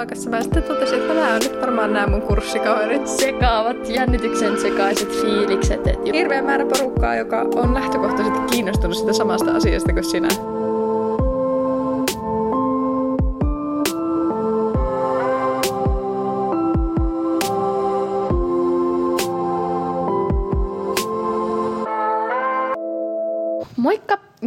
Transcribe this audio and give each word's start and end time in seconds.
luokassa. 0.00 0.30
Mä 0.30 0.42
sitten 0.42 0.62
totesin, 0.62 0.98
että 1.00 1.14
nämä 1.14 1.34
on 1.34 1.40
nyt 1.44 1.60
varmaan 1.60 1.92
nämä 1.92 2.06
mun 2.06 2.22
kurssikaverit. 2.22 3.06
Sekaavat, 3.06 3.88
jännityksen 3.88 4.60
sekaiset 4.60 5.08
fiilikset. 5.20 5.86
Et 5.86 6.04
Hirveä 6.12 6.42
määrä 6.42 6.64
porukkaa, 6.66 7.16
joka 7.16 7.40
on 7.40 7.74
lähtökohtaisesti 7.74 8.40
kiinnostunut 8.50 8.96
sitä 8.96 9.12
samasta 9.12 9.52
asiasta 9.52 9.92
kuin 9.92 10.04
sinä. 10.04 10.28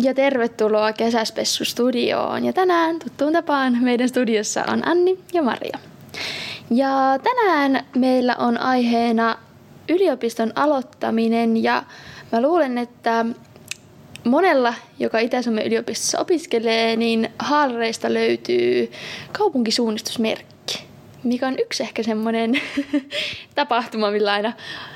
Ja 0.03 0.13
tervetuloa 0.13 0.93
Kesäspessu-studioon. 0.93 2.45
Ja 2.45 2.53
tänään 2.53 2.99
tuttuun 2.99 3.33
tapaan 3.33 3.77
meidän 3.81 4.09
studiossa 4.09 4.63
on 4.67 4.87
Anni 4.87 5.19
ja 5.33 5.41
Maria. 5.41 5.79
Ja 6.69 7.19
tänään 7.23 7.85
meillä 7.95 8.35
on 8.35 8.57
aiheena 8.57 9.37
yliopiston 9.89 10.51
aloittaminen 10.55 11.63
ja 11.63 11.83
mä 12.31 12.41
luulen, 12.41 12.77
että 12.77 13.25
monella, 14.23 14.73
joka 14.99 15.19
Itä-Suomen 15.19 15.65
yliopistossa 15.65 16.19
opiskelee, 16.19 16.95
niin 16.95 17.29
haalareista 17.39 18.13
löytyy 18.13 18.91
kaupunkisuunnistusmerkki, 19.31 20.83
mikä 21.23 21.47
on 21.47 21.55
yksi 21.59 21.83
ehkä 21.83 22.03
semmoinen 22.03 22.61
tapahtuma, 23.55 24.11
millä 24.11 24.33
aina 24.33 24.53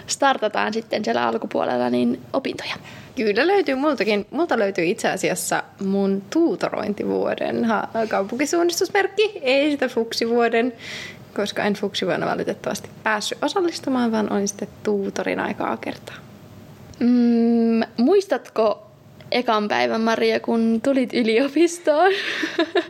startataan 0.07 0.73
sitten 0.73 1.05
siellä 1.05 1.27
alkupuolella 1.27 1.89
niin 1.89 2.21
opintoja. 2.33 2.75
Kyllä 3.17 3.47
löytyy 3.47 3.75
multakin. 3.75 4.25
Multa 4.31 4.59
löytyy 4.59 4.85
itse 4.85 5.09
asiassa 5.09 5.63
mun 5.85 6.23
tuutorointivuoden 6.29 7.67
kaupunkisuunnistusmerkki, 8.09 9.39
ei 9.41 9.71
sitä 9.71 9.87
fuksivuoden, 9.87 10.73
koska 11.35 11.63
en 11.63 11.73
fuksivuonna 11.73 12.27
valitettavasti 12.27 12.89
päässyt 13.03 13.43
osallistumaan, 13.43 14.11
vaan 14.11 14.33
olin 14.33 14.47
sitten 14.47 14.67
tuutorin 14.83 15.39
aikaa 15.39 15.77
kertaa. 15.77 16.15
Mm, 16.99 17.81
muistatko 17.97 18.86
ekan 19.31 19.67
päivän, 19.67 20.01
Maria, 20.01 20.39
kun 20.39 20.79
tulit 20.83 21.13
yliopistoon? 21.13 22.11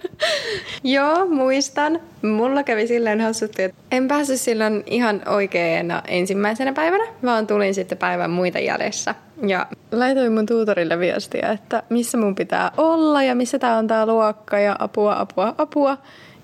Joo, 0.83 1.25
muistan. 1.25 1.99
Mulla 2.21 2.63
kävi 2.63 2.87
silleen 2.87 3.21
hassutti, 3.21 3.63
että 3.63 3.77
en 3.91 4.07
päässyt 4.07 4.41
silloin 4.41 4.83
ihan 4.85 5.21
oikeana 5.27 6.01
ensimmäisenä 6.07 6.73
päivänä, 6.73 7.03
vaan 7.23 7.47
tulin 7.47 7.73
sitten 7.73 7.97
päivän 7.97 8.29
muita 8.29 8.59
jäljessä. 8.59 9.15
Ja 9.47 9.67
laitoin 9.91 10.31
mun 10.31 10.45
tuutorille 10.45 10.99
viestiä, 10.99 11.49
että 11.49 11.83
missä 11.89 12.17
mun 12.17 12.35
pitää 12.35 12.71
olla 12.77 13.23
ja 13.23 13.35
missä 13.35 13.59
tää 13.59 13.77
on 13.77 13.87
tää 13.87 14.05
luokka 14.05 14.59
ja 14.59 14.75
apua, 14.79 15.19
apua, 15.19 15.55
apua. 15.57 15.97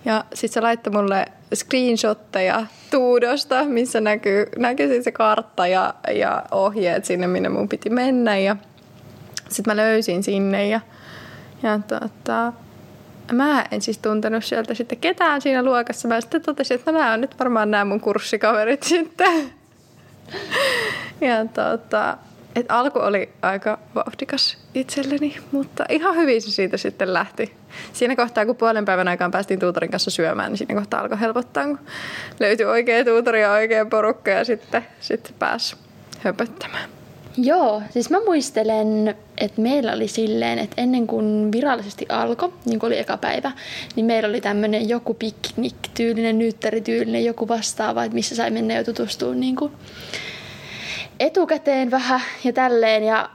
Ja 0.05 0.23
sitten 0.33 0.53
se 0.53 0.61
laittoi 0.61 0.93
mulle 0.93 1.25
screenshotteja 1.55 2.65
tuudosta, 2.91 3.63
missä 3.63 4.01
näkyy, 4.01 4.45
näkyy 4.57 4.87
siis 4.87 5.03
se 5.03 5.11
kartta 5.11 5.67
ja, 5.67 5.93
ja 6.13 6.43
ohjeet 6.51 7.05
sinne, 7.05 7.27
minne 7.27 7.49
mun 7.49 7.69
piti 7.69 7.89
mennä. 7.89 8.37
Ja 8.37 8.55
sitten 9.53 9.75
mä 9.75 9.81
löysin 9.81 10.23
sinne 10.23 10.67
ja, 10.67 10.79
ja 11.63 11.79
tota, 11.87 12.53
mä 13.31 13.65
en 13.71 13.81
siis 13.81 13.97
tuntenut 13.97 14.45
sieltä 14.45 14.73
sitten 14.73 14.97
ketään 14.97 15.41
siinä 15.41 15.63
luokassa. 15.63 16.07
Mä 16.07 16.21
sitten 16.21 16.41
totesin, 16.41 16.75
että 16.75 16.91
nämä 16.91 17.13
on 17.13 17.21
nyt 17.21 17.39
varmaan 17.39 17.71
nämä 17.71 17.85
mun 17.85 18.01
kurssikaverit 18.01 18.83
sitten. 18.83 19.53
Ja 21.21 21.45
tota, 21.45 22.17
et 22.55 22.65
alku 22.69 22.99
oli 22.99 23.29
aika 23.41 23.79
vauhdikas 23.95 24.57
itselleni, 24.73 25.37
mutta 25.51 25.85
ihan 25.89 26.15
hyvin 26.15 26.41
se 26.41 26.51
siitä 26.51 26.77
sitten 26.77 27.13
lähti. 27.13 27.53
Siinä 27.93 28.15
kohtaa, 28.15 28.45
kun 28.45 28.55
puolen 28.55 28.85
päivän 28.85 29.07
aikaan 29.07 29.31
päästiin 29.31 29.59
tuutorin 29.59 29.91
kanssa 29.91 30.11
syömään, 30.11 30.51
niin 30.51 30.57
siinä 30.57 30.75
kohtaa 30.75 31.01
alkoi 31.01 31.19
helpottaa, 31.19 31.65
kun 31.65 31.79
löytyi 32.39 32.65
oikea 32.65 33.05
tuutori 33.05 33.41
ja 33.41 33.51
oikea 33.51 33.85
porukka 33.85 34.31
ja 34.31 34.45
sitten, 34.45 34.85
sitten 34.99 35.33
pääsi 35.39 35.75
höpöttämään. 36.19 36.89
Joo, 37.37 37.81
siis 37.89 38.09
mä 38.09 38.19
muistelen, 38.25 39.15
että 39.43 39.61
meillä 39.61 39.93
oli 39.93 40.07
silleen, 40.07 40.59
että 40.59 40.81
ennen 40.81 41.07
kuin 41.07 41.51
virallisesti 41.51 42.05
alkoi, 42.09 42.53
niin 42.65 42.79
kuin 42.79 42.87
oli 42.87 42.99
eka 42.99 43.17
päivä, 43.17 43.51
niin 43.95 44.05
meillä 44.05 44.29
oli 44.29 44.41
tämmöinen 44.41 44.89
joku 44.89 45.13
piknik-tyylinen, 45.13 46.39
nyyttärityylinen, 46.39 47.25
joku 47.25 47.47
vastaava, 47.47 48.03
että 48.03 48.15
missä 48.15 48.35
sai 48.35 48.51
mennä 48.51 48.73
jo 48.73 48.83
tutustumaan 48.83 49.39
niin 49.39 49.55
kuin 49.55 49.71
etukäteen 51.19 51.91
vähän 51.91 52.21
ja 52.43 52.53
tälleen. 52.53 53.03
Ja 53.03 53.29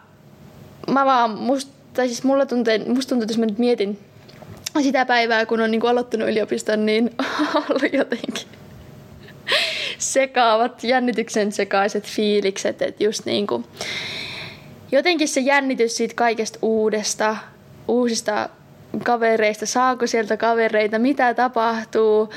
mä 0.90 1.04
vaan, 1.04 1.30
musta, 1.30 1.72
tai 1.94 2.06
siis 2.06 2.24
mulla 2.24 2.46
tuntee, 2.46 2.78
musta 2.78 3.08
tuntuu, 3.08 3.22
että 3.22 3.32
jos 3.32 3.38
mä 3.38 3.46
nyt 3.46 3.58
mietin 3.58 3.98
sitä 4.82 5.06
päivää, 5.06 5.46
kun 5.46 5.60
on 5.60 5.70
niin 5.70 5.80
kuin 5.80 5.90
aloittanut 5.90 6.28
yliopiston, 6.28 6.86
niin 6.86 7.10
ollut 7.54 7.92
jotenkin 7.92 8.48
sekaavat, 9.98 10.84
jännityksen 10.84 11.52
sekaiset 11.52 12.06
fiilikset, 12.06 12.82
että 12.82 13.04
just 13.04 13.26
niin 13.26 13.46
kuin, 13.46 13.64
jotenkin 14.92 15.28
se 15.28 15.40
jännitys 15.40 15.96
siitä 15.96 16.14
kaikesta 16.14 16.58
uudesta, 16.62 17.36
uusista 17.88 18.48
kavereista, 19.04 19.66
saako 19.66 20.06
sieltä 20.06 20.36
kavereita, 20.36 20.98
mitä 20.98 21.34
tapahtuu, 21.34 22.28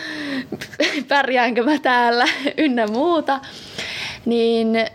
pärjäänkö 1.07 1.63
mä 1.63 1.79
täällä, 1.79 2.25
ynnä 2.57 2.87
muuta, 2.87 3.39
niin 4.25 4.85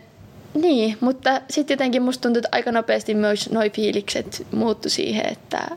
niin, 0.55 0.97
mutta 1.01 1.41
sitten 1.51 1.75
jotenkin 1.75 2.03
musta 2.03 2.23
tuntuu, 2.23 2.39
että 2.39 2.49
aika 2.53 2.73
nopeasti 2.73 3.15
myös 3.15 3.51
noi 3.51 3.71
fiilikset 3.71 4.47
muuttu 4.53 4.91
siihen, 4.91 5.33
että 5.33 5.69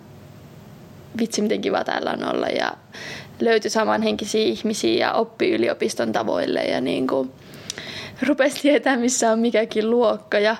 vitsi 1.19 1.41
miten 1.41 1.61
kiva 1.61 1.83
täällä 1.83 2.11
on 2.11 2.35
olla. 2.35 2.47
Ja 2.47 2.71
löytyi 3.39 3.71
samanhenkisiä 3.71 4.41
ihmisiä 4.41 4.99
ja 4.99 5.13
oppi 5.13 5.51
yliopiston 5.51 6.11
tavoille 6.11 6.63
ja 6.63 6.81
niin 6.81 7.07
kuin 7.07 7.31
rupesi 8.27 8.61
tietää, 8.61 8.97
missä 8.97 9.31
on 9.31 9.39
mikäkin 9.39 9.89
luokka. 9.89 10.39
Ja 10.39 10.55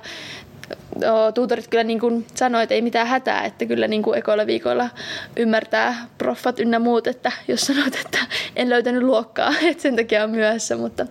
tuutorit 1.33 1.67
kyllä 1.67 1.83
niin 1.83 1.99
kuin 1.99 2.25
sanoi, 2.35 2.63
että 2.63 2.75
ei 2.75 2.81
mitään 2.81 3.07
hätää, 3.07 3.45
että 3.45 3.65
kyllä 3.65 3.87
niin 3.87 4.03
kuin 4.03 4.17
ekoilla 4.17 4.47
viikoilla 4.47 4.89
ymmärtää 5.35 6.07
proffat 6.17 6.59
ynnä 6.59 6.79
muut, 6.79 7.07
että 7.07 7.31
jos 7.47 7.61
sanot, 7.61 7.95
että 8.05 8.19
en 8.55 8.69
löytänyt 8.69 9.03
luokkaa, 9.03 9.53
että 9.69 9.81
sen 9.81 9.95
takia 9.95 10.23
on 10.23 10.29
myöhässä, 10.29 10.77
mutta 10.77 11.05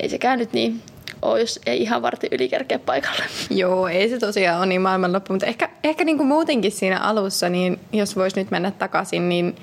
ei 0.00 0.08
sekään 0.08 0.38
nyt 0.38 0.52
niin 0.52 0.80
ole, 1.22 1.40
jos 1.40 1.60
ei 1.66 1.82
ihan 1.82 2.02
varti 2.02 2.28
ylikerkeä 2.30 2.78
paikalle. 2.78 3.24
Joo, 3.50 3.88
ei 3.88 4.08
se 4.08 4.18
tosiaan 4.18 4.58
ole 4.58 4.66
niin 4.66 4.80
maailmanloppu, 4.80 5.32
mutta 5.32 5.46
ehkä, 5.46 5.68
ehkä 5.84 6.04
niin 6.04 6.16
kuin 6.16 6.26
muutenkin 6.26 6.72
siinä 6.72 6.98
alussa, 6.98 7.48
niin 7.48 7.80
jos 7.92 8.16
voisi 8.16 8.40
nyt 8.40 8.50
mennä 8.50 8.70
takaisin, 8.70 9.28
niin 9.28 9.56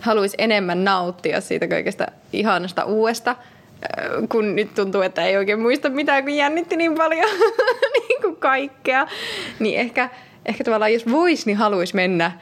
haluaisi 0.00 0.36
enemmän 0.38 0.84
nauttia 0.84 1.40
siitä 1.40 1.68
kaikesta 1.68 2.06
ihanasta 2.32 2.84
uudesta, 2.84 3.36
kun 4.28 4.56
nyt 4.56 4.74
tuntuu, 4.74 5.00
että 5.00 5.24
ei 5.24 5.36
oikein 5.36 5.60
muista 5.60 5.90
mitään, 5.90 6.24
kun 6.24 6.34
jännitti 6.34 6.76
niin 6.76 6.94
paljon 6.94 7.30
niin 7.94 8.21
kaikkea. 8.42 9.06
Niin 9.58 9.80
ehkä, 9.80 10.10
ehkä 10.46 10.64
tavallaan, 10.64 10.92
jos 10.92 11.10
voisi, 11.10 11.46
niin 11.46 11.56
haluaisi 11.56 11.94
mennä 11.94 12.32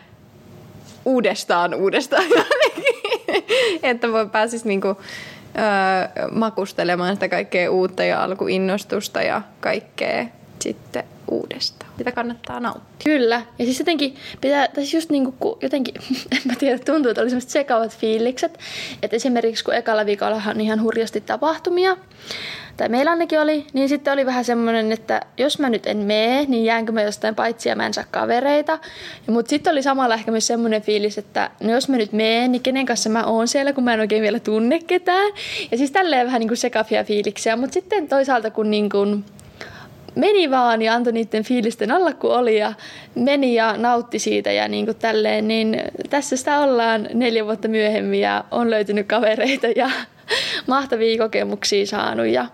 uudestaan 1.04 1.74
uudestaan 1.74 2.24
että 3.82 4.12
voi 4.12 4.28
pääsisi 4.28 4.68
niin 4.68 4.80
kuin, 4.80 4.96
öö, 5.58 6.28
makustelemaan 6.32 7.14
sitä 7.14 7.28
kaikkea 7.28 7.70
uutta 7.70 8.04
ja 8.04 8.24
alkuinnostusta 8.24 9.22
ja 9.22 9.42
kaikkea 9.60 10.26
sitten 10.60 11.04
uudestaan. 11.30 11.90
Mitä 11.98 12.12
kannattaa 12.12 12.60
nauttia. 12.60 13.04
Kyllä. 13.04 13.42
Ja 13.58 13.64
siis 13.64 13.78
jotenkin 13.78 14.16
pitää, 14.40 14.68
tai 14.68 14.74
siis 14.74 14.94
just 14.94 15.10
niin 15.10 15.32
kuin 15.32 15.58
jotenkin, 15.62 15.94
en 16.32 16.42
mä 16.44 16.54
tiedä, 16.58 16.78
tuntuu, 16.78 17.10
että 17.10 17.22
oli 17.22 17.30
semmoiset 17.30 17.50
sekavat 17.50 17.96
fiilikset. 17.98 18.58
Että 19.02 19.16
esimerkiksi 19.16 19.64
kun 19.64 19.74
ekalla 19.74 20.06
viikolla 20.06 20.42
on 20.46 20.60
ihan 20.60 20.82
hurjasti 20.82 21.20
tapahtumia, 21.20 21.96
tai 22.80 22.88
meillä 22.88 23.10
ainakin 23.10 23.40
oli, 23.40 23.66
niin 23.72 23.88
sitten 23.88 24.12
oli 24.12 24.26
vähän 24.26 24.44
semmoinen, 24.44 24.92
että 24.92 25.20
jos 25.38 25.58
mä 25.58 25.70
nyt 25.70 25.86
en 25.86 25.96
mene, 25.96 26.44
niin 26.48 26.64
jäänkö 26.64 26.92
mä 26.92 27.02
jostain 27.02 27.34
paitsi 27.34 27.68
ja 27.68 27.76
mä 27.76 27.86
en 27.86 27.94
saa 27.94 28.04
kavereita. 28.10 28.78
Mutta 29.26 29.50
sitten 29.50 29.72
oli 29.72 29.82
samalla 29.82 30.14
ehkä 30.14 30.30
myös 30.30 30.46
semmoinen 30.46 30.82
fiilis, 30.82 31.18
että 31.18 31.50
no 31.62 31.70
jos 31.70 31.88
mä 31.88 31.96
nyt 31.96 32.12
menen, 32.12 32.52
niin 32.52 32.62
kenen 32.62 32.86
kanssa 32.86 33.10
mä 33.10 33.24
oon 33.24 33.48
siellä, 33.48 33.72
kun 33.72 33.84
mä 33.84 33.94
en 33.94 34.00
oikein 34.00 34.22
vielä 34.22 34.40
tunne 34.40 34.78
ketään. 34.78 35.32
Ja 35.70 35.78
siis 35.78 35.90
tälleen 35.90 36.26
vähän 36.26 36.40
niin 36.40 36.48
kuin 36.48 36.56
sekavia 36.56 37.04
fiiliksiä, 37.04 37.56
mutta 37.56 37.74
sitten 37.74 38.08
toisaalta 38.08 38.50
kun 38.50 38.70
niin 38.70 38.90
kuin 38.90 39.24
meni 40.14 40.50
vaan 40.50 40.82
ja 40.82 40.94
antoi 40.94 41.12
niiden 41.12 41.44
fiilisten 41.44 41.92
olla 41.92 42.12
kuin 42.12 42.32
oli 42.32 42.58
ja 42.58 42.72
meni 43.14 43.54
ja 43.54 43.76
nautti 43.76 44.18
siitä 44.18 44.52
ja 44.52 44.68
niin 44.68 44.84
kuin 44.84 44.96
tälleen, 44.96 45.48
niin 45.48 45.82
tässä 46.10 46.36
sitä 46.36 46.58
ollaan 46.58 47.08
neljä 47.14 47.44
vuotta 47.44 47.68
myöhemmin 47.68 48.20
ja 48.20 48.44
on 48.50 48.70
löytynyt 48.70 49.06
kavereita 49.06 49.66
ja 49.76 49.90
mahtavia 50.66 51.18
kokemuksia 51.18 51.86
saanut 51.86 52.26
ja 52.26 52.46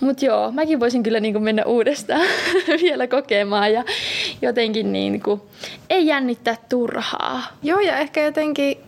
mutta 0.00 0.24
joo, 0.24 0.52
mäkin 0.52 0.80
voisin 0.80 1.02
kyllä 1.02 1.20
niin 1.20 1.34
kuin 1.34 1.44
mennä 1.44 1.64
uudestaan 1.64 2.26
vielä 2.82 3.06
kokemaan 3.06 3.72
ja 3.72 3.84
jotenkin 4.42 4.92
niin 4.92 5.22
kuin, 5.22 5.40
ei 5.90 6.06
jännittää 6.06 6.56
turhaa. 6.68 7.42
Joo, 7.62 7.80
ja 7.80 7.98
ehkä 7.98 8.22
jotenkin 8.22 8.78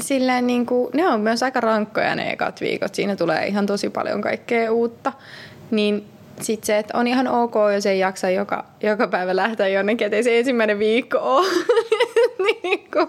silleen 0.00 0.46
niin 0.46 0.66
kuin, 0.66 0.90
ne 0.94 1.08
on 1.08 1.20
myös 1.20 1.42
aika 1.42 1.60
rankkoja 1.60 2.14
ne 2.14 2.30
ekat 2.30 2.60
viikot. 2.60 2.94
Siinä 2.94 3.16
tulee 3.16 3.46
ihan 3.46 3.66
tosi 3.66 3.90
paljon 3.90 4.20
kaikkea 4.20 4.72
uutta. 4.72 5.12
Niin 5.70 6.04
sitten 6.40 6.66
se, 6.66 6.78
että 6.78 6.98
on 6.98 7.06
ihan 7.06 7.28
ok, 7.28 7.54
jos 7.74 7.86
ei 7.86 7.98
jaksa 7.98 8.30
joka, 8.30 8.64
joka 8.82 9.08
päivä 9.08 9.36
lähteä 9.36 9.68
jonnekin, 9.68 10.04
ettei 10.04 10.22
se 10.22 10.38
ensimmäinen 10.38 10.78
viikko 10.78 11.18
ole 11.22 11.46
niin 12.62 12.83
kuin 12.94 13.08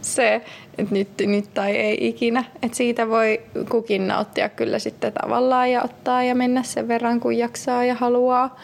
se, 0.00 0.42
että 0.78 0.94
nyt, 0.94 1.08
nyt 1.20 1.54
tai 1.54 1.76
ei 1.76 2.08
ikinä. 2.08 2.44
Että 2.62 2.76
siitä 2.76 3.08
voi 3.08 3.40
kukin 3.70 4.08
nauttia 4.08 4.48
kyllä 4.48 4.78
sitten 4.78 5.12
tavallaan 5.12 5.70
ja 5.70 5.82
ottaa 5.82 6.22
ja 6.22 6.34
mennä 6.34 6.62
sen 6.62 6.88
verran, 6.88 7.20
kun 7.20 7.38
jaksaa 7.38 7.84
ja 7.84 7.94
haluaa. 7.94 8.60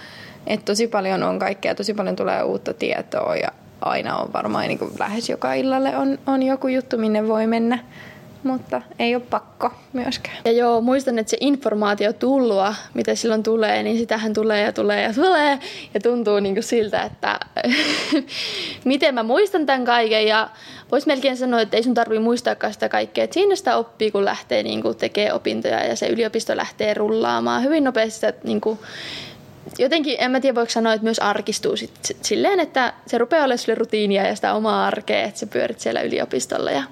Että 0.46 0.64
tosi 0.64 0.86
paljon 0.86 1.22
on 1.22 1.38
kaikkea, 1.38 1.74
tosi 1.74 1.94
paljon 1.94 2.16
tulee 2.16 2.42
uutta 2.42 2.74
tietoa 2.74 3.36
ja 3.36 3.48
aina 3.80 4.16
on 4.16 4.32
varmaan 4.32 4.68
niin 4.68 4.78
kuin 4.78 4.90
lähes 4.98 5.28
joka 5.28 5.54
illalle 5.54 5.96
on, 5.96 6.18
on 6.26 6.42
joku 6.42 6.68
juttu, 6.68 6.98
minne 6.98 7.28
voi 7.28 7.46
mennä 7.46 7.78
mutta 8.46 8.82
ei 8.98 9.14
ole 9.14 9.22
pakko 9.30 9.70
myöskään. 9.92 10.36
Ja 10.44 10.52
joo, 10.52 10.80
muistan, 10.80 11.18
että 11.18 11.30
se 11.30 11.36
informaatio 11.40 12.12
tullua, 12.12 12.74
mitä 12.94 13.14
silloin 13.14 13.42
tulee, 13.42 13.82
niin 13.82 13.98
sitähän 13.98 14.32
tulee 14.32 14.62
ja 14.62 14.72
tulee 14.72 15.02
ja 15.02 15.12
tulee. 15.14 15.58
Ja 15.94 16.00
tuntuu 16.00 16.40
niin 16.40 16.54
kuin 16.54 16.64
siltä, 16.64 17.02
että 17.02 17.40
miten 18.84 19.14
mä 19.14 19.22
muistan 19.22 19.66
tämän 19.66 19.84
kaiken. 19.84 20.26
Ja 20.26 20.50
vois 20.92 21.06
melkein 21.06 21.36
sanoa, 21.36 21.60
että 21.60 21.76
ei 21.76 21.82
sun 21.82 21.94
tarvitse 21.94 22.22
muistaakaan 22.22 22.72
sitä 22.72 22.88
kaikkea. 22.88 23.24
Että 23.24 23.34
siinä 23.34 23.56
sitä 23.56 23.76
oppii, 23.76 24.10
kun 24.10 24.24
lähtee 24.24 24.62
niin 24.62 24.82
kuin 24.82 24.96
tekee 24.96 25.32
opintoja 25.32 25.84
ja 25.84 25.96
se 25.96 26.06
yliopisto 26.06 26.56
lähtee 26.56 26.94
rullaamaan 26.94 27.62
hyvin 27.62 27.84
nopeasti 27.84 28.14
sitä 28.14 28.32
niin 28.44 28.60
kuin 28.60 28.78
jotenkin, 29.78 30.16
en 30.18 30.30
mä 30.30 30.40
tiedä 30.40 30.54
voiko 30.54 30.70
sanoa, 30.70 30.92
että 30.92 31.04
myös 31.04 31.18
arkistuu 31.18 31.76
sit, 31.76 31.90
silleen, 32.22 32.60
että 32.60 32.92
se 33.06 33.18
rupeaa 33.18 33.44
olemaan 33.44 33.58
sulle 33.58 33.74
rutiinia 33.74 34.26
ja 34.26 34.36
sitä 34.36 34.54
omaa 34.54 34.86
arkea, 34.86 35.22
että 35.22 35.40
sä 35.40 35.46
pyörit 35.46 35.80
siellä 35.80 36.00
yliopistolla 36.00 36.70
ja 36.70 36.82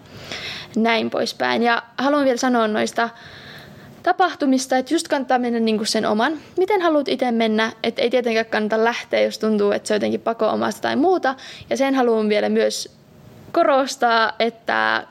näin 0.77 1.11
poispäin. 1.11 1.63
Ja 1.63 1.83
haluan 1.99 2.25
vielä 2.25 2.37
sanoa 2.37 2.69
noista 2.69 3.09
tapahtumista, 4.03 4.77
että 4.77 4.95
just 4.95 5.09
kannattaa 5.09 5.39
mennä 5.39 5.61
niin 5.61 5.87
sen 5.87 6.07
oman, 6.07 6.33
miten 6.57 6.83
haluat 6.83 7.09
itse 7.09 7.33
mennä, 7.33 7.73
että 7.83 8.03
ei 8.03 8.11
tietenkään 8.11 8.47
kannata 8.47 8.85
lähteä, 8.85 9.21
jos 9.21 9.39
tuntuu, 9.39 9.71
että 9.71 9.89
se 9.89 9.95
on 9.95 9.97
jotenkin 9.97 10.21
pako 10.21 10.47
omasta 10.49 10.83
tai 10.83 10.97
muuta. 10.97 11.35
Ja 11.71 11.77
sen 11.77 11.95
haluan 11.95 12.29
vielä 12.29 12.49
myös 12.49 12.97
korostaa, 13.53 14.33
että 14.39 15.07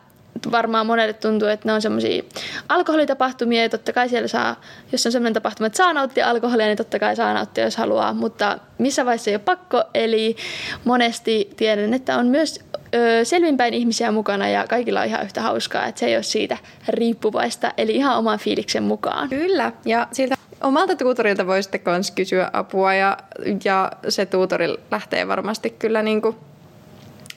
varmaan 0.52 0.86
monelle 0.86 1.14
tuntuu, 1.14 1.48
että 1.48 1.70
ne 1.70 1.74
on 1.74 1.82
semmoisia 1.82 2.24
alkoholitapahtumia 2.70 3.62
ja 3.62 3.70
totta 3.70 3.94
kai 3.94 4.10
siellä 4.10 4.28
saa, 4.28 4.62
jos 4.92 5.06
on 5.06 5.12
semmoinen 5.12 5.34
tapahtuma, 5.34 5.68
että 5.68 5.78
saa 5.78 5.94
nauttia 5.94 6.30
alkoholia, 6.30 6.66
niin 6.66 6.78
totta 6.78 7.00
kai 7.00 7.16
saa 7.16 7.34
nauttia, 7.34 7.64
jos 7.64 7.78
haluaa, 7.78 8.14
mutta 8.14 8.58
missä 8.78 9.06
vaiheessa 9.06 9.30
ei 9.30 9.36
ole 9.36 9.42
pakko, 9.46 9.84
eli 9.94 10.36
monesti 10.84 11.50
tiedän, 11.58 11.94
että 11.94 12.18
on 12.18 12.28
myös 12.28 12.60
ö, 12.94 13.26
selvinpäin 13.26 13.74
ihmisiä 13.74 14.12
mukana 14.12 14.50
ja 14.50 14.66
kaikilla 14.70 15.02
on 15.02 15.08
ihan 15.08 15.24
yhtä 15.24 15.42
hauskaa, 15.42 15.86
että 15.86 16.00
se 16.00 16.06
ei 16.06 16.16
ole 16.16 16.24
siitä 16.24 16.58
riippuvaista, 16.88 17.74
eli 17.78 17.96
ihan 17.96 18.18
oman 18.18 18.40
fiiliksen 18.40 18.84
mukaan. 18.84 19.30
Kyllä, 19.30 19.72
ja 19.86 20.08
siltä 20.12 20.36
omalta 20.62 20.96
tuutorilta 20.96 21.48
voi 21.48 21.64
sitten 21.64 21.82
myös 21.86 22.12
kysyä 22.12 22.50
apua 22.54 22.94
ja, 22.94 23.18
ja 23.66 23.92
se 24.10 24.26
tuutori 24.26 24.68
lähtee 24.92 25.28
varmasti 25.28 25.70
kyllä 25.70 26.02
niin 26.02 26.22
kuin 26.22 26.36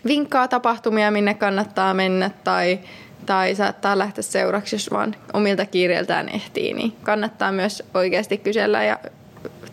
vinkkaa 0.06 0.48
tapahtumia, 0.48 1.10
minne 1.10 1.34
kannattaa 1.34 1.94
mennä 1.94 2.30
tai, 2.44 2.78
tai 3.26 3.54
saattaa 3.54 3.98
lähteä 3.98 4.22
seuraksi, 4.22 4.74
jos 4.74 4.90
vaan 4.90 5.16
omilta 5.32 5.66
kiireiltään 5.66 6.28
ehtii, 6.28 6.74
niin 6.74 6.96
kannattaa 7.02 7.52
myös 7.52 7.82
oikeasti 7.94 8.38
kysellä 8.38 8.84
ja 8.84 8.98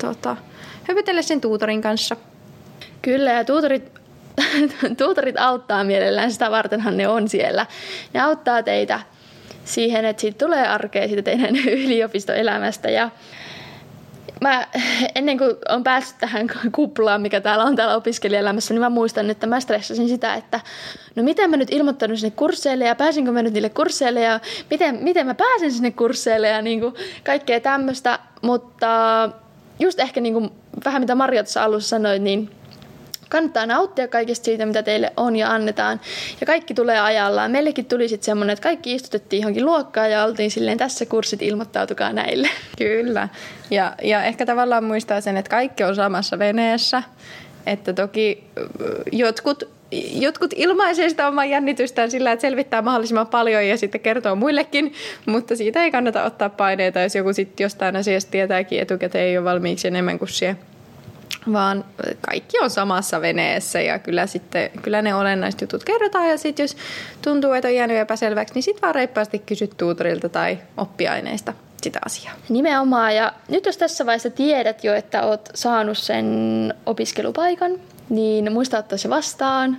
tota, 0.02 0.38
höpytellä 0.84 1.22
sen 1.22 1.42
tuutorin 1.42 1.82
kanssa. 1.82 2.16
Kyllä, 3.02 3.32
ja 3.32 3.46
tuutorit, 3.46 3.92
tuutorit 4.98 5.40
auttaa 5.40 5.84
mielellään, 5.84 6.32
sitä 6.32 6.52
vartenhan 6.52 6.98
ne 6.98 7.08
on 7.08 7.30
siellä. 7.30 7.66
Ne 8.14 8.22
auttaa 8.22 8.64
teitä 8.64 9.00
siihen, 9.66 10.06
että 10.06 10.22
siitä 10.22 10.46
tulee 10.46 10.68
arkea 10.68 11.08
siitä 11.08 11.22
teidän 11.22 11.56
yliopistoelämästä 11.86 12.90
ja 12.90 13.10
mä 14.42 14.68
ennen 15.16 15.38
kuin 15.38 15.52
on 15.70 15.84
päässyt 15.84 16.18
tähän 16.20 16.48
kuplaan, 16.76 17.22
mikä 17.22 17.42
täällä 17.42 17.64
on 17.64 17.76
täällä 17.76 17.96
opiskelijaelämässä, 17.96 18.74
niin 18.74 18.82
mä 18.82 18.90
muistan, 18.90 19.30
että 19.30 19.48
mä 19.48 19.60
stressasin 19.60 20.10
sitä, 20.10 20.34
että 20.34 20.60
no 21.16 21.24
miten 21.24 21.50
mä 21.50 21.58
nyt 21.58 21.72
ilmoittanut 21.72 22.20
sinne 22.20 22.36
kursseille 22.36 22.86
ja 22.86 22.96
pääsinkö 22.96 23.32
mä 23.32 23.42
nyt 23.42 23.54
niille 23.54 23.70
kursseille 23.70 24.22
ja 24.22 24.40
miten, 24.70 24.98
miten 25.02 25.28
mä 25.28 25.34
pääsen 25.34 25.72
sinne 25.72 25.92
kursseille 25.92 26.48
ja 26.48 26.62
niin 26.62 26.80
kuin 26.80 26.94
kaikkea 27.24 27.60
tämmöistä. 27.60 28.20
Mutta 28.42 29.30
just 29.80 30.00
ehkä 30.00 30.22
niin 30.22 30.34
kuin 30.34 30.50
vähän 30.86 31.02
mitä 31.02 31.16
Marja 31.16 31.44
tuossa 31.44 31.64
alussa 31.64 31.90
sanoi, 31.90 32.20
niin 32.20 32.50
kannattaa 33.34 33.66
nauttia 33.66 34.08
kaikesta 34.08 34.46
siitä, 34.46 34.66
mitä 34.66 34.84
teille 34.84 35.14
on 35.18 35.36
ja 35.36 35.52
annetaan. 35.52 36.02
Ja 36.42 36.48
kaikki 36.48 36.74
tulee 36.74 37.00
ajallaan. 37.00 37.52
Meillekin 37.52 37.86
tuli 37.86 38.08
sitten 38.08 38.26
semmoinen, 38.26 38.54
että 38.54 38.64
kaikki 38.64 38.94
istutettiin 38.94 39.42
johonkin 39.42 39.66
luokkaan 39.66 40.12
ja 40.12 40.24
oltiin 40.24 40.52
silleen, 40.52 40.78
tässä 40.78 41.06
kurssit 41.06 41.42
ilmoittautukaa 41.42 42.14
näille. 42.14 42.50
Kyllä. 42.78 43.30
Ja, 43.72 43.96
ja 44.04 44.24
ehkä 44.24 44.46
tavallaan 44.46 44.84
muistaa 44.84 45.22
sen, 45.22 45.38
että 45.38 45.50
kaikki 45.50 45.84
on 45.84 45.96
samassa 45.96 46.40
veneessä. 46.40 47.04
Että 47.66 47.94
toki 47.94 48.44
jotkut 49.12 49.64
jotkut 50.14 50.54
ilmaisee 50.56 51.10
sitä 51.10 51.28
omaa 51.28 51.46
jännitystään 51.46 52.12
sillä, 52.12 52.32
että 52.32 52.42
selvittää 52.42 52.82
mahdollisimman 52.82 53.28
paljon 53.28 53.68
ja 53.68 53.78
sitten 53.78 54.02
kertoo 54.02 54.36
muillekin, 54.36 54.94
mutta 55.26 55.56
siitä 55.56 55.84
ei 55.84 55.92
kannata 55.92 56.24
ottaa 56.24 56.50
paineita, 56.50 57.00
jos 57.00 57.16
joku 57.16 57.34
sitten 57.34 57.64
jostain 57.64 57.96
asiasta 57.96 58.32
tietääkin 58.32 58.80
etukäteen 58.80 59.26
ei 59.26 59.38
ole 59.38 59.46
valmiiksi 59.46 59.88
enemmän 59.88 60.20
kuin 60.20 60.30
siihen 60.30 60.58
vaan 61.54 61.86
kaikki 62.22 62.60
on 62.60 62.70
samassa 62.70 63.22
veneessä 63.22 63.82
ja 63.82 64.00
kyllä, 64.00 64.28
sitten, 64.28 64.70
kyllä 64.82 65.02
ne 65.02 65.16
olennaiset 65.16 65.62
jutut 65.62 65.84
kerrotaan. 65.84 66.30
Ja 66.30 66.38
sitten 66.38 66.64
jos 66.64 66.78
tuntuu, 67.22 67.52
että 67.52 67.68
on 67.68 67.76
jäänyt 67.76 67.98
epäselväksi, 67.98 68.54
niin 68.54 68.64
sitten 68.64 68.82
vaan 68.82 68.96
reippaasti 68.96 69.40
kysyt 69.40 69.78
tuutorilta 69.78 70.30
tai 70.30 70.60
oppiaineista 70.78 71.54
sitä 71.84 72.00
asiaa. 72.06 72.34
Nimenomaan. 72.50 73.16
Ja 73.16 73.34
nyt 73.50 73.66
jos 73.66 73.78
tässä 73.78 74.06
vaiheessa 74.06 74.30
tiedät 74.30 74.84
jo, 74.84 74.94
että 74.94 75.24
oot 75.24 75.50
saanut 75.54 75.98
sen 75.98 76.74
opiskelupaikan, 76.86 77.72
niin 78.10 78.54
muista 78.54 78.78
ottaa 78.78 78.98
se 78.98 79.10
vastaan 79.10 79.78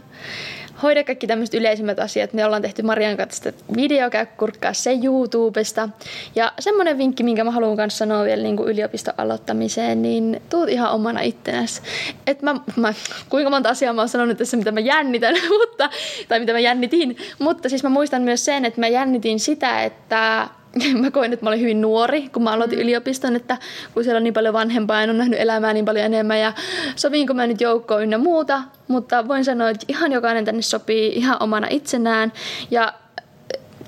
hoida 0.83 1.05
kaikki 1.05 1.27
tämmöiset 1.27 1.55
yleisimmät 1.55 1.99
asiat. 1.99 2.33
Me 2.33 2.45
ollaan 2.45 2.63
tehty 2.63 2.83
Marian 2.83 3.17
kanssa 3.17 3.53
video, 3.77 4.11
käy 4.11 4.27
kurkkaa 4.27 4.73
se 4.73 4.99
YouTubesta. 5.05 5.89
Ja 6.35 6.53
semmoinen 6.59 6.99
vinkki, 6.99 7.23
minkä 7.23 7.45
mä 7.45 7.51
haluan 7.51 7.77
kanssa 7.77 7.99
sanoa 7.99 8.25
vielä 8.25 8.43
niin 8.43 8.57
kuin 8.57 8.69
yliopiston 8.69 9.15
aloittamiseen, 9.19 10.03
niin 10.03 10.43
tuut 10.51 10.69
ihan 10.69 10.93
omana 10.93 11.21
ittenäs. 11.21 11.83
Et 12.27 12.43
mä, 12.43 12.55
mä, 12.77 12.95
kuinka 13.29 13.51
monta 13.51 13.69
asiaa 13.69 13.93
mä 13.93 14.01
oon 14.01 14.09
sanonut 14.09 14.39
tässä, 14.39 14.57
mitä 14.57 14.73
mä 14.73 14.81
jännitän, 14.81 15.35
mutta, 15.61 15.91
tai 16.29 16.41
mitä 16.41 16.53
mä 16.53 16.59
jännitin. 16.59 17.17
Mutta 17.39 17.69
siis 17.69 17.83
mä 17.83 17.89
muistan 17.89 18.23
myös 18.23 18.45
sen, 18.45 18.65
että 18.65 18.81
mä 18.81 18.89
jännitin 18.89 19.41
sitä, 19.41 19.85
että 19.85 20.49
mä 21.03 21.11
koin, 21.11 21.33
että 21.33 21.47
mä 21.47 21.51
olin 21.51 21.61
hyvin 21.61 21.81
nuori, 21.81 22.29
kun 22.29 22.43
mä 22.43 22.53
aloitin 22.53 22.79
mm. 22.79 22.83
yliopiston, 22.83 23.37
että 23.37 23.57
kun 23.95 24.05
siellä 24.05 24.17
on 24.17 24.25
niin 24.25 24.35
paljon 24.35 24.55
vanhempaa 24.55 25.03
ja 25.03 25.11
on 25.11 25.19
nähnyt 25.19 25.41
elämää 25.41 25.73
niin 25.73 25.85
paljon 25.85 26.07
enemmän 26.07 26.41
ja 26.41 26.53
soviinko 26.97 27.35
mä 27.35 27.47
nyt 27.47 27.61
joukkoon 27.61 28.03
ynnä 28.03 28.19
muuta, 28.19 28.63
mutta 28.89 29.29
voin 29.29 29.45
sanoa, 29.45 29.71
että 29.71 29.87
ihan 29.89 30.13
jokainen 30.13 30.45
tänne 30.45 30.63
sopii 30.63 31.13
ihan 31.17 31.37
omana 31.41 31.67
itsenään 31.71 32.33
ja 32.71 32.93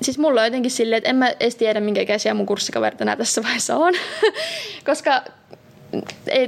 siis 0.01 0.17
mulla 0.17 0.41
on 0.41 0.47
jotenkin 0.47 0.71
silleen, 0.71 0.97
että 0.97 1.09
en 1.09 1.15
mä 1.15 1.29
edes 1.39 1.55
tiedä, 1.55 1.79
minkä 1.79 2.01
ikäisiä 2.01 2.33
mun 2.33 2.45
kurssikaverit 2.45 3.01
enää 3.01 3.15
tässä 3.15 3.43
vaiheessa 3.43 3.75
on, 3.75 3.93
koska 4.89 5.21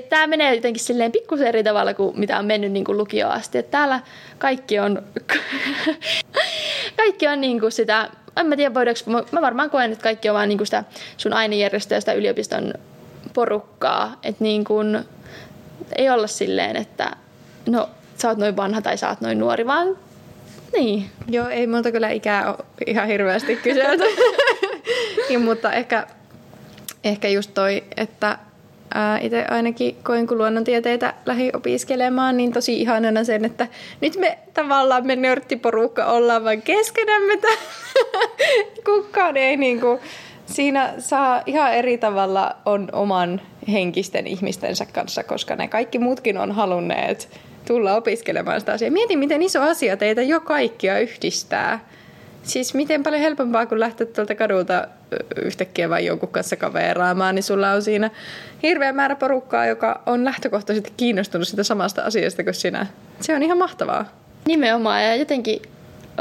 tämä 0.09 0.27
menee 0.27 0.55
jotenkin 0.55 0.83
silleen 0.83 1.11
pikkusen 1.11 1.47
eri 1.47 1.63
tavalla 1.63 1.93
kuin 1.93 2.19
mitä 2.19 2.39
on 2.39 2.45
mennyt 2.45 2.71
niin 2.71 2.85
kuin 2.85 2.97
lukioon 2.97 3.33
asti. 3.33 3.57
Että 3.57 3.71
täällä 3.71 3.99
kaikki 4.37 4.79
on, 4.79 5.03
kaikki 6.97 7.27
on 7.27 7.41
niin 7.41 7.59
kuin 7.59 7.71
sitä 7.71 8.09
en 8.39 8.47
mä 8.47 8.55
tiedä 8.55 8.73
voidaanko, 8.73 8.99
mä, 9.05 9.23
mä 9.31 9.41
varmaan 9.41 9.69
koen, 9.69 9.91
että 9.91 10.03
kaikki 10.03 10.29
on 10.29 10.35
vaan 10.35 10.49
niinku 10.49 10.65
sitä 10.65 10.83
sun 11.17 11.33
ainejärjestöä 11.33 11.99
sitä 11.99 12.13
yliopiston 12.13 12.73
porukkaa, 13.33 14.19
että 14.23 14.43
niin 14.43 14.63
kuin, 14.63 14.99
ei 15.95 16.09
olla 16.09 16.27
silleen, 16.27 16.75
että 16.75 17.11
no 17.69 17.89
sä 18.17 18.27
oot 18.27 18.37
noin 18.37 18.57
vanha 18.57 18.81
tai 18.81 18.97
sä 18.97 19.09
oot 19.09 19.21
noin 19.21 19.39
nuori, 19.39 19.65
vaan 19.65 19.97
niin. 20.73 21.09
Joo, 21.27 21.47
ei 21.47 21.67
multa 21.67 21.91
kyllä 21.91 22.09
ikää 22.09 22.49
ole 22.49 22.65
ihan 22.87 23.07
hirveästi 23.07 23.55
kyselty. 23.55 24.03
ja, 25.29 25.39
mutta 25.49 25.73
ehkä, 25.73 26.07
ehkä 27.03 27.27
just 27.27 27.53
toi, 27.53 27.83
että 27.97 28.37
itse 29.21 29.45
ainakin 29.49 29.95
koin, 30.03 30.27
kun 30.27 30.37
luonnontieteitä 30.37 31.13
lähi 31.25 31.51
opiskelemaan, 31.53 32.37
niin 32.37 32.53
tosi 32.53 32.81
ihanana 32.81 33.23
sen, 33.23 33.45
että 33.45 33.67
nyt 34.01 34.17
me 34.17 34.37
tavallaan 34.53 35.07
me 35.07 35.15
nörttiporukka 35.15 36.05
ollaan 36.05 36.43
vain 36.43 36.61
keskenämme. 36.61 37.33
Kukaan 38.85 39.37
ei 39.37 39.57
niin 39.57 39.79
kuin, 39.79 39.99
siinä 40.45 40.93
saa 40.97 41.41
ihan 41.45 41.73
eri 41.73 41.97
tavalla 41.97 42.55
on 42.65 42.89
oman 42.91 43.41
henkisten 43.71 44.27
ihmistensä 44.27 44.85
kanssa, 44.85 45.23
koska 45.23 45.55
ne 45.55 45.67
kaikki 45.67 45.99
muutkin 45.99 46.37
on 46.37 46.51
halunneet 46.51 47.29
tulla 47.67 47.95
opiskelemaan 47.95 48.59
sitä 48.59 48.73
asiaa. 48.73 48.91
Mietin, 48.91 49.19
miten 49.19 49.41
iso 49.41 49.61
asia 49.61 49.97
teitä 49.97 50.21
jo 50.21 50.39
kaikkia 50.39 50.99
yhdistää. 50.99 51.85
Siis 52.43 52.73
miten 52.73 53.03
paljon 53.03 53.21
helpompaa, 53.21 53.65
kun 53.65 53.79
lähtee 53.79 54.07
tuolta 54.07 54.35
kadulta 54.35 54.87
yhtäkkiä 55.43 55.89
vain 55.89 56.05
jonkun 56.05 56.29
kanssa 56.29 56.55
kaveraamaan, 56.55 57.35
niin 57.35 57.43
sulla 57.43 57.71
on 57.71 57.81
siinä 57.81 58.11
hirveä 58.63 58.93
määrä 58.93 59.15
porukkaa, 59.15 59.65
joka 59.65 60.01
on 60.05 60.25
lähtökohtaisesti 60.25 60.93
kiinnostunut 60.97 61.47
sitä 61.47 61.63
samasta 61.63 62.01
asiasta 62.01 62.43
kuin 62.43 62.53
sinä. 62.53 62.87
Se 63.19 63.35
on 63.35 63.43
ihan 63.43 63.57
mahtavaa. 63.57 64.05
Nimenomaan 64.47 65.03
ja 65.03 65.15
jotenkin 65.15 65.61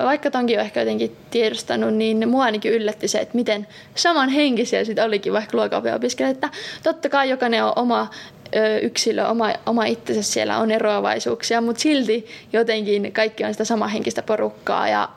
vaikka 0.05 0.31
tonkin 0.31 0.59
on 0.59 0.65
ehkä 0.65 0.81
jotenkin 0.81 1.17
tiedostanut, 1.31 1.95
niin 1.95 2.29
mua 2.29 2.45
ainakin 2.45 2.73
yllätti 2.73 3.09
se, 3.09 3.19
että 3.19 3.35
miten 3.37 3.67
samanhenkisiä 3.95 4.85
sitten 4.85 5.05
olikin 5.05 5.33
vaikka 5.33 5.57
luokanopeopiskelijat. 5.57 6.37
Että 6.37 6.51
totta 6.83 7.09
kai 7.09 7.31
jokainen 7.31 7.65
on 7.65 7.73
oma 7.77 8.11
yksilö, 8.83 9.27
oma, 9.27 9.53
oma 9.67 9.85
itsensä 9.85 10.23
siellä 10.23 10.59
on 10.59 10.71
eroavaisuuksia, 10.71 11.61
mutta 11.61 11.81
silti 11.81 12.27
jotenkin 12.53 13.13
kaikki 13.13 13.45
on 13.45 13.53
sitä 13.55 13.65
samahenkistä 13.65 14.23
porukkaa 14.23 14.89
ja 14.89 15.09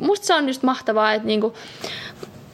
musta 0.00 0.26
se 0.26 0.34
on 0.34 0.48
just 0.48 0.62
mahtavaa, 0.62 1.14
että 1.14 1.26
niinku, 1.26 1.54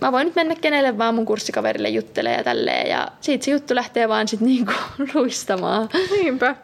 mä 0.00 0.12
voin 0.12 0.24
nyt 0.24 0.34
mennä 0.34 0.54
kenelle 0.54 0.98
vaan 0.98 1.14
mun 1.14 1.26
kurssikaverille 1.26 1.88
juttelee 1.88 2.36
ja 2.36 2.44
tälleen 2.44 2.90
ja 2.90 3.08
siitä 3.20 3.44
se 3.44 3.50
juttu 3.50 3.74
lähtee 3.74 4.08
vaan 4.08 4.28
sit 4.28 4.40
niinku 4.50 4.72
luistamaan. 5.14 5.88
Niinpä. 6.10 6.56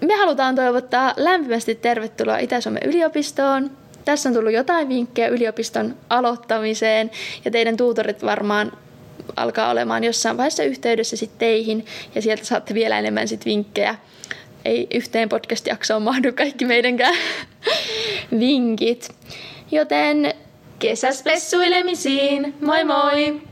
Me 0.00 0.14
halutaan 0.14 0.54
toivottaa 0.54 1.14
lämpimästi 1.16 1.74
tervetuloa 1.74 2.38
Itä-Suomen 2.38 2.82
yliopistoon. 2.84 3.70
Tässä 4.04 4.28
on 4.28 4.34
tullut 4.34 4.52
jotain 4.52 4.88
vinkkejä 4.88 5.28
yliopiston 5.28 5.96
aloittamiseen 6.10 7.10
ja 7.44 7.50
teidän 7.50 7.76
tuutorit 7.76 8.24
varmaan 8.24 8.72
alkaa 9.36 9.70
olemaan 9.70 10.04
jossain 10.04 10.36
vaiheessa 10.36 10.62
yhteydessä 10.62 11.16
sitten 11.16 11.38
teihin 11.38 11.86
ja 12.14 12.22
sieltä 12.22 12.44
saatte 12.44 12.74
vielä 12.74 12.98
enemmän 12.98 13.28
sit 13.28 13.44
vinkkejä. 13.44 13.94
Ei 14.64 14.86
yhteen 14.94 15.28
podcast-jaksoon 15.28 16.02
mahdu 16.02 16.32
kaikki 16.32 16.64
meidänkään 16.64 17.14
vinkit. 18.40 19.08
Joten 19.70 20.34
kesäspessuilemisiin. 20.82 22.54
Moi 22.60 22.84
moi! 22.84 23.51